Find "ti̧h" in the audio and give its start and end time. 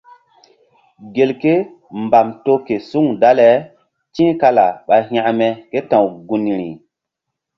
4.13-4.33